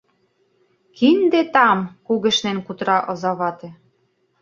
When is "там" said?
1.53-1.79